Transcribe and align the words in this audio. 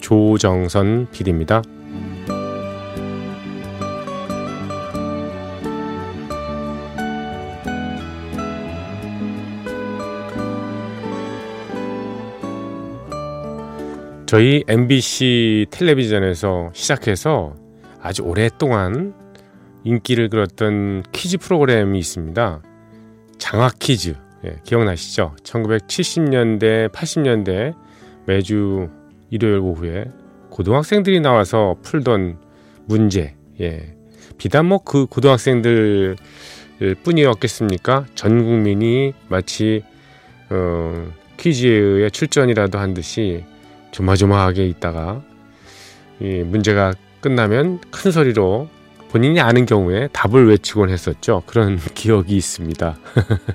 조정선 0.00 1.08
PD입니다. 1.12 1.62
저희 14.30 14.62
MBC 14.68 15.66
텔레비전에서 15.72 16.70
시작해서 16.72 17.56
아주 18.00 18.22
오랫동안 18.22 19.12
인기를 19.82 20.28
끌었던 20.28 21.02
퀴즈 21.10 21.38
프로그램이 21.38 21.98
있습니다. 21.98 22.62
장학 23.38 23.78
퀴즈. 23.80 24.14
예, 24.44 24.60
기억나시죠? 24.62 25.34
1970년대, 25.42 26.90
80년대 26.92 27.74
매주 28.26 28.88
일요일 29.30 29.58
오후에 29.58 30.06
고등학생들이 30.50 31.20
나와서 31.20 31.76
풀던 31.82 32.38
문제. 32.86 33.34
예. 33.60 33.94
비단 34.38 34.66
뭐 34.66 34.78
그 34.84 35.06
고등학생들 35.06 36.16
뿐이었겠습니까? 37.02 38.06
전 38.14 38.44
국민이 38.44 39.12
마치 39.28 39.82
어, 40.50 41.12
퀴즈에 41.36 42.10
출전이라도 42.10 42.78
한 42.78 42.94
듯이 42.94 43.44
조마조마하게 43.92 44.66
있다가 44.66 45.22
이 46.20 46.42
문제가 46.44 46.92
끝나면 47.20 47.80
큰 47.90 48.10
소리로 48.10 48.68
본인이 49.10 49.40
아는 49.40 49.66
경우에 49.66 50.08
답을 50.12 50.48
외치곤 50.48 50.90
했었죠. 50.90 51.42
그런 51.46 51.78
기억이 51.94 52.36
있습니다. 52.36 52.96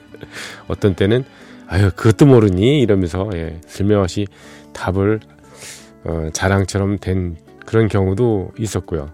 어떤 0.67 0.95
때는 0.95 1.23
아유 1.67 1.89
그것도 1.95 2.25
모르니 2.27 2.81
이러면서 2.81 3.29
예, 3.33 3.59
슬며시 3.65 4.27
답을 4.73 5.19
어, 6.05 6.29
자랑처럼 6.31 6.97
된 6.99 7.37
그런 7.65 7.87
경우도 7.87 8.51
있었고요. 8.57 9.09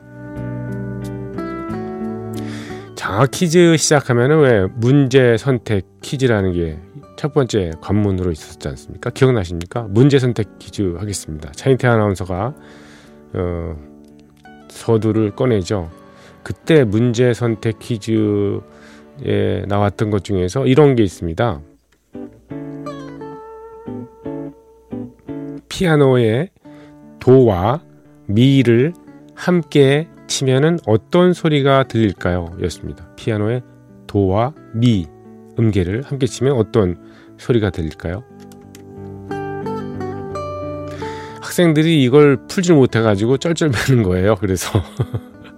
장학 2.95 3.31
퀴즈 3.31 3.77
시작하면은 3.77 4.39
왜 4.39 4.67
문제 4.75 5.37
선택 5.37 5.85
퀴즈라는 6.01 6.53
게 6.53 6.91
첫 7.21 7.35
번째 7.35 7.69
관문으로 7.81 8.31
있었지 8.31 8.67
않습니까? 8.69 9.11
기억나십니까? 9.11 9.85
문제 9.91 10.17
선택 10.17 10.57
퀴즈 10.57 10.95
하겠습니다. 10.97 11.51
차인태 11.51 11.87
아나운서가 11.87 12.55
어, 13.33 13.75
서두를 14.69 15.35
꺼내죠. 15.35 15.91
그때 16.41 16.83
문제 16.83 17.35
선택 17.35 17.77
퀴즈에 17.77 19.65
나왔던 19.67 20.09
것 20.09 20.23
중에서 20.23 20.65
이런 20.65 20.95
게 20.95 21.03
있습니다. 21.03 21.61
피아노의 25.69 26.49
도와 27.21 27.79
미를 28.27 28.93
함께 29.35 30.09
치면은 30.27 30.79
어떤 30.85 31.33
소리가 31.33 31.83
들릴까요? 31.83 32.51
였습니다. 32.63 33.07
피아노의 33.15 33.61
도와 34.07 34.53
미 34.73 35.07
음계를 35.57 36.01
함께 36.03 36.25
치면 36.25 36.53
어떤 36.53 36.97
소리가 37.37 37.69
들릴까요? 37.69 38.23
학생들이 41.41 42.03
이걸 42.03 42.47
풀지 42.47 42.73
못해가지고 42.73 43.37
쩔쩔매는 43.37 44.03
거예요. 44.03 44.35
그래서 44.35 44.69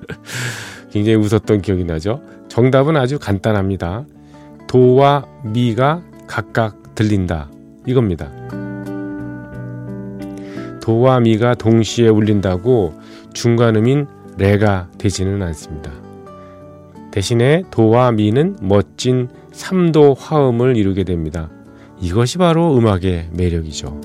굉장히 0.91 1.15
웃었던 1.17 1.61
기억이 1.61 1.83
나죠. 1.83 2.21
정답은 2.49 2.97
아주 2.97 3.19
간단합니다. 3.19 4.05
도와 4.67 5.25
미가 5.43 6.03
각각 6.27 6.95
들린다. 6.95 7.49
이겁니다. 7.85 8.31
도와 10.83 11.21
미가 11.21 11.55
동시에 11.55 12.09
울린다고 12.09 12.99
중간음인 13.31 14.05
레가 14.37 14.89
되지는 14.97 15.41
않습니다. 15.41 15.89
대신에 17.09 17.63
도와 17.71 18.11
미는 18.11 18.57
멋진 18.59 19.29
3도 19.53 20.17
화음을 20.19 20.75
이루게 20.75 21.05
됩니다. 21.05 21.49
이것이 22.01 22.37
바로 22.37 22.77
음악의 22.77 23.29
매력이죠. 23.31 24.01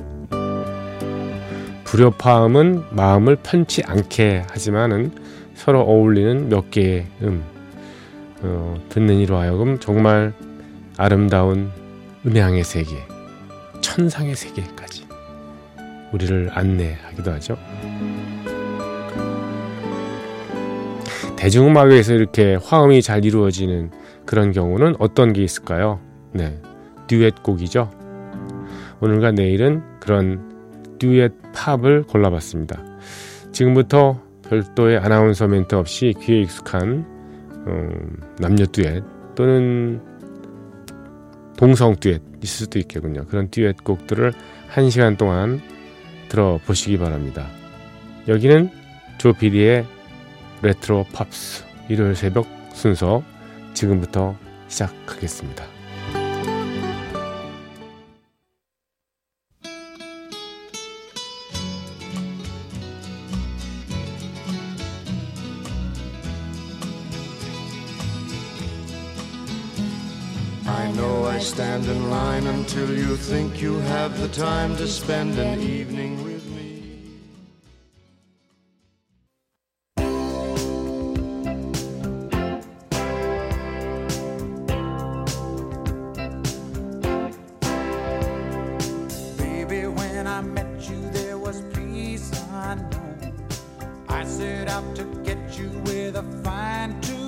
불협화음은 1.82 2.84
마음을 2.92 3.34
편치 3.42 3.82
않게 3.82 4.44
하지만은 4.48 5.10
서로 5.56 5.80
어울리는 5.80 6.48
몇 6.48 6.70
개의 6.70 7.06
음, 7.22 7.42
어, 8.42 8.80
듣는 8.88 9.16
이로 9.16 9.36
하여금 9.36 9.80
정말 9.80 10.32
아름다운 10.96 11.72
음향의 12.24 12.62
세계, 12.62 12.98
천상의 13.80 14.36
세계까지 14.36 15.07
우리를 16.12 16.50
안내하기도 16.52 17.30
하죠. 17.32 17.56
대중음악에서 21.36 22.14
이렇게 22.14 22.56
화음이 22.56 23.00
잘 23.00 23.24
이루어지는 23.24 23.90
그런 24.26 24.52
경우는 24.52 24.96
어떤 24.98 25.32
게 25.32 25.42
있을까요? 25.42 26.00
네, 26.32 26.60
듀엣곡이죠. 27.06 27.90
오늘과 29.00 29.32
내일은 29.32 29.82
그런 30.00 30.98
듀엣 30.98 31.32
팝을 31.54 32.02
골라봤습니다. 32.04 32.82
지금부터 33.52 34.20
별도의 34.48 34.98
아나운서 34.98 35.46
멘트 35.46 35.74
없이 35.74 36.14
귀에 36.20 36.40
익숙한 36.40 37.06
음, 37.66 38.16
남녀 38.38 38.66
듀엣 38.66 39.04
또는 39.34 40.00
동성 41.56 41.94
듀엣 41.96 42.20
있을 42.42 42.64
수도 42.64 42.78
있겠군요. 42.78 43.24
그런 43.26 43.48
듀엣 43.50 43.84
곡들을 43.84 44.32
한 44.68 44.90
시간 44.90 45.16
동안 45.16 45.60
들어보시기 46.28 46.98
바랍니다. 46.98 47.46
여기는 48.28 48.70
조피디의 49.18 49.84
레트로 50.62 51.06
팝스 51.12 51.64
일요일 51.88 52.14
새벽 52.14 52.46
순서 52.74 53.22
지금부터 53.74 54.36
시작하겠습니다. 54.68 55.77
I 70.68 70.92
know 70.92 71.24
I 71.24 71.38
stand 71.38 71.86
in 71.86 72.10
line 72.10 72.46
until 72.46 72.90
you 72.94 73.16
think 73.16 73.62
you 73.62 73.78
have 73.78 74.20
the 74.20 74.28
time 74.28 74.76
to 74.76 74.86
spend 74.86 75.38
an 75.38 75.60
evening 75.60 76.22
with 76.22 76.44
me. 76.50 76.82
Baby, 89.38 89.86
when 89.86 90.26
I 90.26 90.42
met 90.42 90.90
you, 90.90 91.00
there 91.12 91.38
was 91.38 91.62
peace 91.72 92.30
I 92.52 92.72
unknown. 92.72 93.32
I 94.06 94.22
set 94.24 94.68
out 94.68 94.94
to 94.96 95.04
get 95.24 95.58
you 95.58 95.70
with 95.86 96.16
a 96.16 96.24
fine 96.44 97.00
tooth 97.00 97.27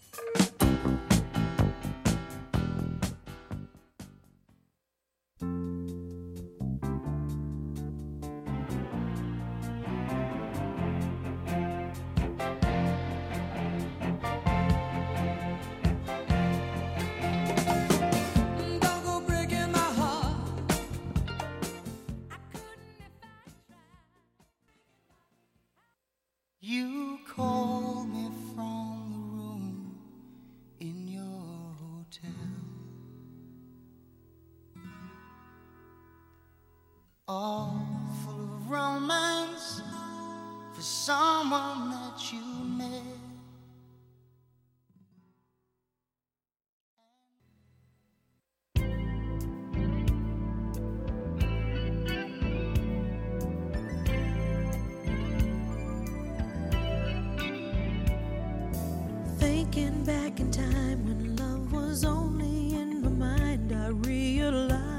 All 37.33 37.87
full 38.25 38.33
of 38.33 38.69
romance 38.69 39.81
for 40.73 40.81
someone 40.81 41.91
that 41.91 42.33
you 42.33 42.41
met. 42.77 42.91
Thinking 59.37 60.03
back 60.03 60.41
in 60.41 60.51
time 60.51 61.05
when 61.05 61.37
love 61.37 61.71
was 61.71 62.03
only 62.03 62.73
in 62.75 63.01
my 63.01 63.07
mind, 63.07 63.71
I 63.71 63.87
realized. 63.87 64.90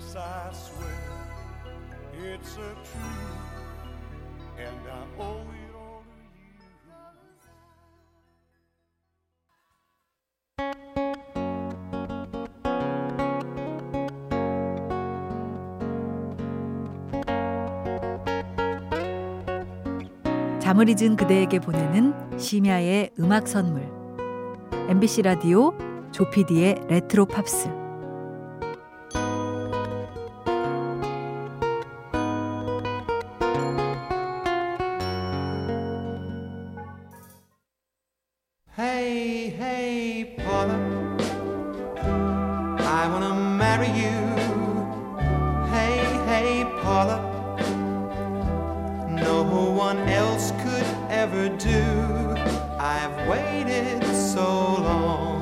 Yes, 0.00 0.16
I 0.16 0.48
swear 0.52 0.88
it's 2.34 2.56
a 2.56 2.72
truth, 2.88 3.44
and 4.58 4.80
I 4.88 5.04
owe 5.20 5.44
it 5.52 5.74
all 5.76 6.00
to 6.00 6.16
you. 6.16 6.24
잠을 20.60 20.88
잊은 20.88 21.16
그대에게 21.16 21.58
보내는 21.58 22.38
심야의 22.38 23.10
음악 23.18 23.48
선물. 23.48 23.82
MBC 24.88 25.22
라디오 25.22 25.72
조피디의 26.12 26.86
레트로 26.88 27.26
팝스. 27.26 27.89
Paula. 46.82 47.18
No 49.08 49.42
one 49.42 49.98
else 50.08 50.52
could 50.62 50.86
ever 51.10 51.48
do. 51.48 52.34
I've 52.78 53.28
waited 53.28 54.02
so 54.14 54.48
long 54.88 55.39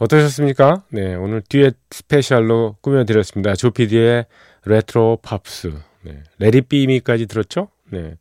어떠셨습니까? 0.00 0.84
네. 0.88 1.14
오늘 1.14 1.42
듀엣 1.46 1.76
스페셜로 1.90 2.76
꾸며드렸습니다. 2.80 3.54
조피디의 3.54 4.24
레트로 4.64 5.18
팝스. 5.22 5.74
네. 6.02 6.22
레리비미까지 6.38 7.26
들었죠? 7.26 7.68
네. 7.90 8.14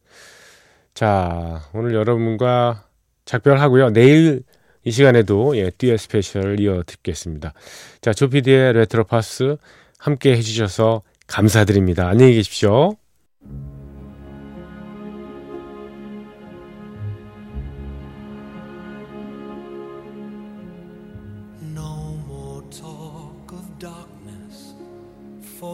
자, 0.94 1.62
오늘 1.74 1.94
여러분과 1.94 2.84
작별하고요. 3.24 3.92
내일 3.92 4.44
이 4.84 4.92
시간에도 4.92 5.56
예, 5.56 5.70
듀엣 5.70 6.00
스페셜 6.02 6.60
이어 6.60 6.84
듣겠습니다. 6.86 7.54
자, 8.02 8.12
조피디의 8.12 8.74
레트로 8.74 9.06
팝스 9.06 9.56
함께 9.98 10.36
해주셔서 10.36 11.04
감사드립니다. 11.28 12.10
안녕히 12.10 12.34
계십시오. 12.34 12.98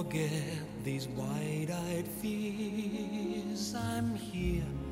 Forget 0.05 0.31
these 0.83 1.07
wide 1.07 1.71
eyed 1.71 2.07
fears. 2.21 3.73
I'm 3.75 4.13
here. 4.13 4.84